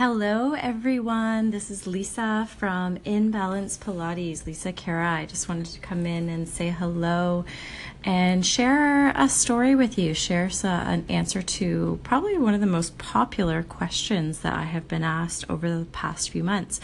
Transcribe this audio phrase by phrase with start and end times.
[0.00, 1.50] Hello, everyone.
[1.50, 5.16] This is Lisa from In Balance Pilates, Lisa Kara.
[5.16, 7.44] I just wanted to come in and say hello
[8.02, 12.96] and share a story with you, share an answer to probably one of the most
[12.96, 16.80] popular questions that I have been asked over the past few months.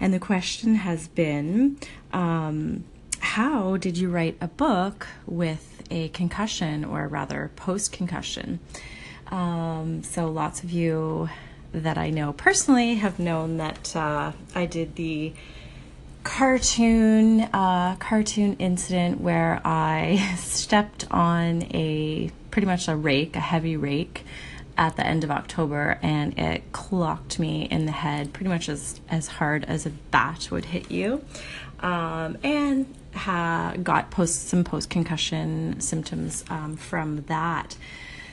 [0.00, 1.78] And the question has been
[2.12, 2.82] um,
[3.20, 8.58] How did you write a book with a concussion, or rather, post concussion?
[9.28, 11.28] Um, so, lots of you
[11.72, 15.32] that I know personally have known that uh, I did the
[16.24, 23.76] cartoon uh, cartoon incident where I stepped on a pretty much a rake, a heavy
[23.76, 24.24] rake,
[24.78, 29.00] at the end of October, and it clocked me in the head pretty much as
[29.08, 31.22] as hard as a bat would hit you,
[31.80, 37.76] um, and ha- got post some post concussion symptoms um, from that.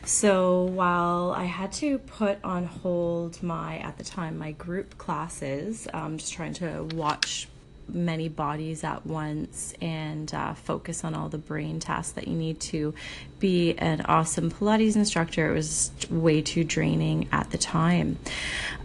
[0.05, 5.87] So while I had to put on hold my, at the time, my group classes,
[5.93, 7.47] um, just trying to watch
[7.87, 12.59] many bodies at once and uh, focus on all the brain tasks that you need
[12.59, 12.93] to
[13.39, 15.51] be an awesome Pilates instructor.
[15.51, 18.17] It was way too draining at the time.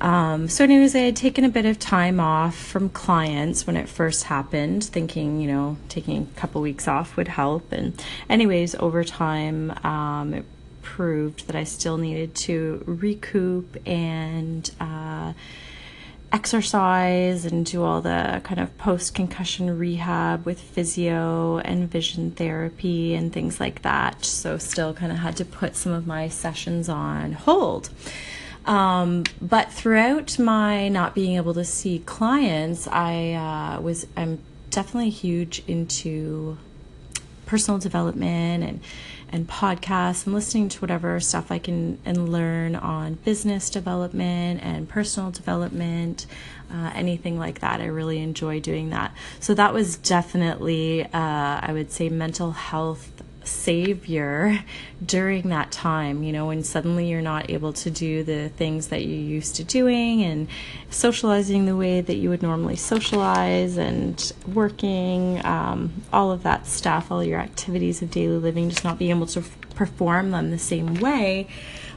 [0.00, 3.88] Um, so, anyways, I had taken a bit of time off from clients when it
[3.88, 7.72] first happened, thinking, you know, taking a couple weeks off would help.
[7.72, 10.44] And, anyways, over time, um, it
[10.82, 15.32] proved that I still needed to recoup and uh,
[16.32, 23.14] exercise and do all the kind of post concussion rehab with physio and vision therapy
[23.14, 24.24] and things like that.
[24.24, 27.90] So, still kind of had to put some of my sessions on hold.
[28.66, 35.10] Um, but throughout my not being able to see clients, I uh, was I'm definitely
[35.10, 36.58] huge into
[37.50, 38.80] personal development and
[39.32, 44.88] and podcasts and listening to whatever stuff I can and learn on business development and
[44.88, 46.26] personal development,
[46.72, 47.80] uh, anything like that.
[47.80, 49.14] I really enjoy doing that.
[49.38, 54.64] So that was definitely, uh, I would say, mental health savior
[55.04, 59.04] during that time, you know, when suddenly you're not able to do the things that
[59.04, 60.48] you're used to doing and
[60.88, 67.10] socializing the way that you would normally socialize and working, um, all of that stuff,
[67.10, 69.42] all your activities of daily living, just not being able to
[69.74, 71.48] perform them the same way,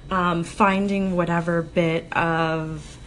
[0.09, 2.97] um, finding whatever bit of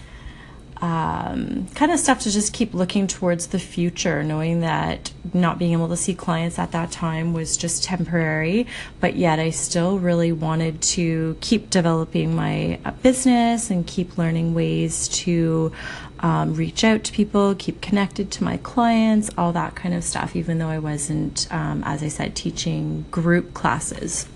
[0.82, 5.72] um, kind of stuff to just keep looking towards the future, knowing that not being
[5.72, 8.66] able to see clients at that time was just temporary,
[9.00, 14.54] but yet I still really wanted to keep developing my uh, business and keep learning
[14.54, 15.72] ways to
[16.20, 20.36] um, reach out to people, keep connected to my clients, all that kind of stuff,
[20.36, 24.26] even though I wasn't, um, as I said, teaching group classes.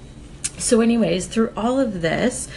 [0.59, 2.49] So, anyways, through all of this,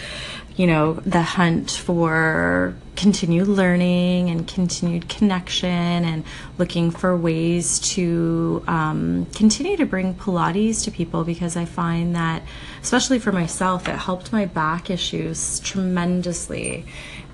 [0.56, 6.24] you know, the hunt for continued learning and continued connection and
[6.60, 12.44] looking for ways to um, continue to bring Pilates to people because I find that,
[12.82, 16.86] especially for myself, it helped my back issues tremendously.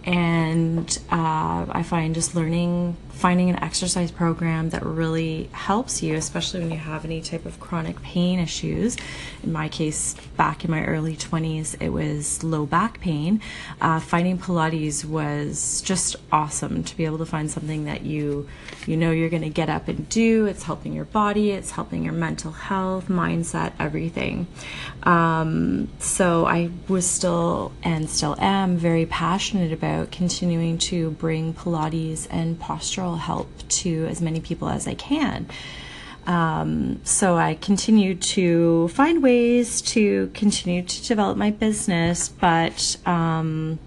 [0.05, 6.61] And uh, I find just learning finding an exercise program that really helps you, especially
[6.61, 8.95] when you have any type of chronic pain issues.
[9.43, 13.41] In my case, back in my early 20s, it was low back pain.
[13.81, 18.47] Uh, finding Pilates was just awesome to be able to find something that you
[18.87, 20.45] you know you're going to get up and do.
[20.45, 24.47] It's helping your body, it's helping your mental health, mindset, everything.
[25.03, 32.27] Um, so I was still and still am very passionate about continuing to bring Pilates
[32.29, 35.47] and postural help to as many people as I can.
[36.27, 43.79] Um, so I continue to find ways to continue to develop my business, but um,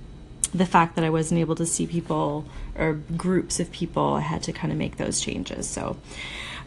[0.53, 2.45] the fact that I wasn't able to see people
[2.77, 5.69] or groups of people, I had to kind of make those changes.
[5.69, 5.97] So,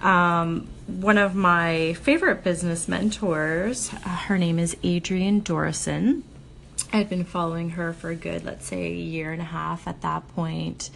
[0.01, 6.23] um, one of my favorite business mentors, uh, her name is Adrienne Dorison.
[6.93, 10.01] I'd been following her for a good, let's say, a year and a half at
[10.01, 10.89] that point.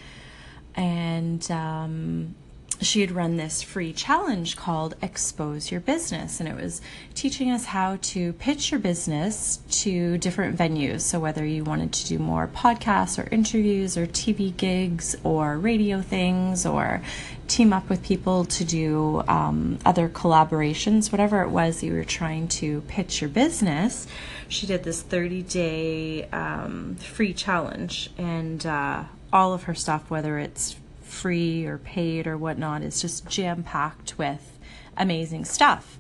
[0.76, 2.36] And um,
[2.82, 6.82] she had run this free challenge called Expose Your Business, and it was
[7.14, 11.02] teaching us how to pitch your business to different venues.
[11.02, 16.02] So, whether you wanted to do more podcasts or interviews or TV gigs or radio
[16.02, 17.02] things or
[17.48, 22.48] team up with people to do um, other collaborations, whatever it was you were trying
[22.48, 24.08] to pitch your business,
[24.48, 28.12] she did this 30 day um, free challenge.
[28.18, 29.04] And uh,
[29.34, 30.76] all of her stuff, whether it's
[31.10, 34.60] free or paid or whatnot, is just jam packed with
[34.96, 36.00] amazing stuff.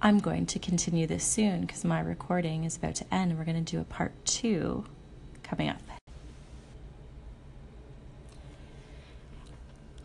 [0.00, 3.36] I'm going to continue this soon because my recording is about to end.
[3.36, 4.84] We're going to do a part two
[5.42, 5.80] coming up.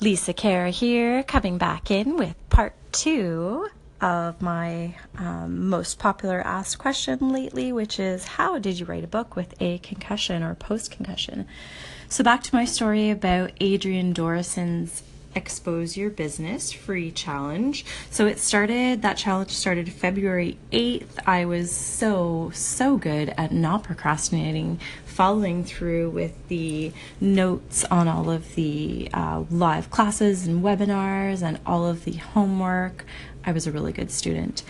[0.01, 3.69] Lisa Kara here, coming back in with part two
[4.03, 9.07] of my um, most popular asked question lately, which is How did you write a
[9.07, 11.47] book with a concussion or post concussion?
[12.09, 15.03] So, back to my story about Adrienne Dorison's
[15.35, 17.85] Expose Your Business free challenge.
[18.09, 21.25] So, it started, that challenge started February 8th.
[21.25, 26.91] I was so, so good at not procrastinating following through with the
[27.21, 33.05] notes on all of the uh, live classes and webinars and all of the homework.
[33.45, 34.63] I was a really good student.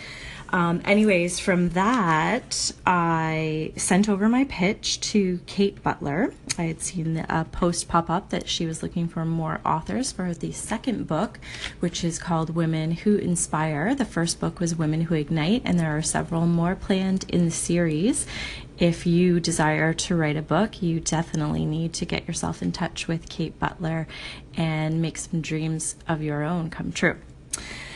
[0.53, 6.31] Um, anyways, from that, I sent over my pitch to Kate Butler.
[6.59, 10.35] I had seen a post pop up that she was looking for more authors for
[10.35, 11.39] the second book,
[11.79, 13.95] which is called Women Who Inspire.
[13.95, 17.51] The first book was Women Who Ignite, and there are several more planned in the
[17.51, 18.27] series.
[18.77, 23.07] If you desire to write a book, you definitely need to get yourself in touch
[23.07, 24.07] with Kate Butler
[24.55, 27.17] and make some dreams of your own come true.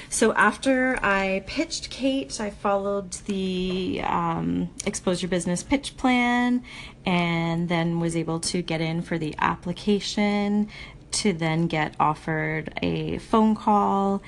[0.09, 6.63] So after I pitched Kate, I followed the um, Expose Your Business pitch plan
[7.06, 10.69] and then was able to get in for the application
[11.12, 14.21] to then get offered a phone call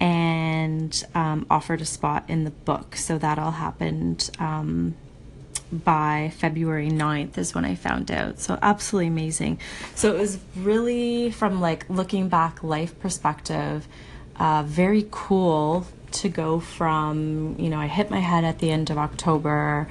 [0.00, 2.96] and um, offered a spot in the book.
[2.96, 4.94] So that all happened um,
[5.72, 8.40] by February 9th is when I found out.
[8.40, 9.58] So absolutely amazing.
[9.94, 13.86] So it was really from like looking back life perspective
[14.36, 18.90] uh, very cool to go from, you know, I hit my head at the end
[18.90, 19.88] of October,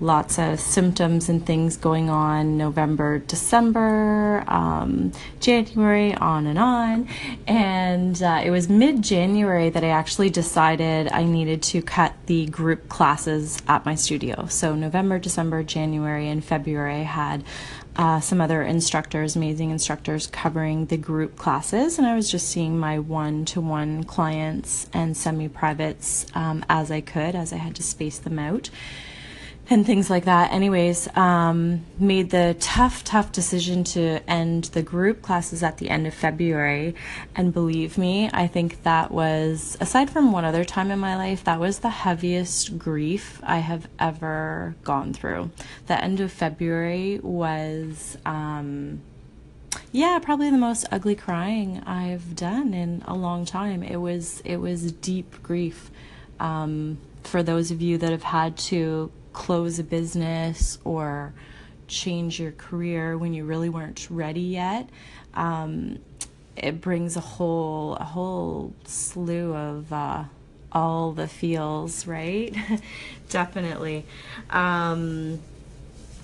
[0.00, 7.08] lots of symptoms and things going on November, December, um, January, on and on.
[7.46, 12.46] And uh, it was mid January that I actually decided I needed to cut the
[12.46, 14.46] group classes at my studio.
[14.46, 17.44] So, November, December, January, and February, had
[17.96, 22.78] uh, some other instructors, amazing instructors covering the group classes, and I was just seeing
[22.78, 27.74] my one to one clients and semi privates um, as I could, as I had
[27.76, 28.70] to space them out
[29.72, 30.52] and things like that.
[30.52, 36.06] Anyways, um, made the tough, tough decision to end the group classes at the end
[36.06, 36.94] of February.
[37.34, 41.44] And believe me, I think that was, aside from one other time in my life,
[41.44, 45.50] that was the heaviest grief I have ever gone through.
[45.86, 49.00] The end of February was, um,
[49.90, 53.82] yeah, probably the most ugly crying I've done in a long time.
[53.82, 55.90] It was, it was deep grief.
[56.38, 61.34] Um, for those of you that have had to close a business or
[61.88, 64.88] change your career when you really weren't ready yet.
[65.34, 65.98] Um,
[66.56, 70.24] it brings a whole a whole slew of uh,
[70.70, 72.54] all the feels, right?
[73.30, 74.04] Definitely.
[74.50, 75.40] Um,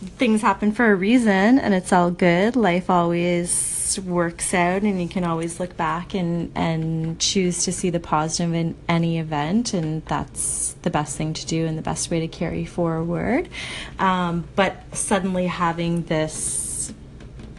[0.01, 2.57] things happen for a reason, and it's all good.
[2.57, 7.89] Life always works out and you can always look back and and choose to see
[7.89, 12.11] the positive in any event and that's the best thing to do and the best
[12.11, 13.49] way to carry forward
[13.99, 16.68] um, but suddenly having this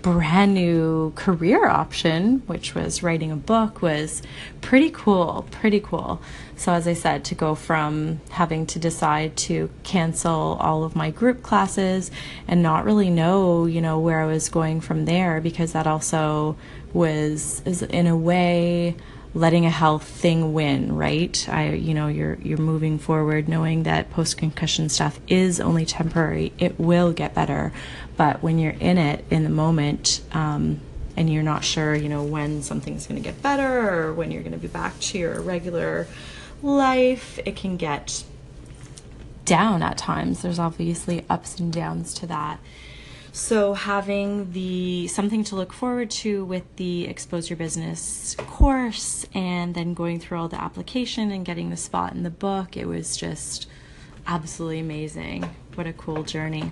[0.02, 4.22] brand new career option, which was writing a book, was
[4.62, 5.48] pretty cool.
[5.52, 6.22] Pretty cool.
[6.56, 11.10] So, as I said, to go from having to decide to cancel all of my
[11.12, 12.12] group classes
[12.48, 16.58] and not really know, you know, where I was going from there, because that also
[16.94, 18.96] was, is in a way,
[19.34, 21.48] letting a health thing win, right?
[21.50, 26.54] I, you know, you're you're moving forward, knowing that post concussion stuff is only temporary.
[26.58, 27.72] It will get better,
[28.18, 30.82] but when you're in it in the moment, um,
[31.16, 34.42] and you're not sure, you know, when something's going to get better or when you're
[34.42, 36.08] going to be back to your regular
[36.64, 38.24] life, it can get
[39.46, 40.42] down at times.
[40.42, 42.60] There's obviously ups and downs to that.
[43.32, 49.76] So having the something to look forward to with the Expose Your Business course and
[49.76, 53.16] then going through all the application and getting the spot in the book, it was
[53.16, 53.68] just
[54.26, 55.50] absolutely amazing.
[55.76, 56.72] What a cool journey.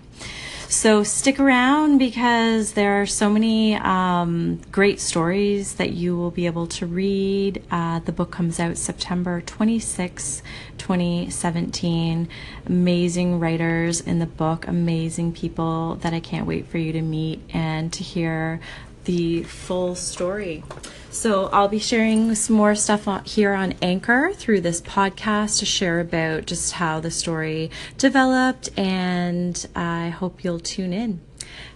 [0.69, 6.45] So stick around because there are so many um, great stories that you will be
[6.45, 7.63] able to read.
[7.71, 10.43] Uh, the book comes out September 26,
[10.77, 12.27] 2017.
[12.65, 17.39] Amazing writers in the book, amazing people that I can't wait for you to meet
[17.53, 18.59] and to hear
[19.07, 20.63] the full story.
[21.09, 25.99] So I'll be sharing some more stuff here on Anchor through this podcast to share
[25.99, 31.21] about just how the story developed, and I hope you'll tune in.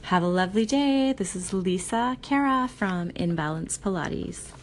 [0.04, 1.14] Have a lovely day.
[1.14, 4.61] This is Lisa Kara from Inbalance Pilates.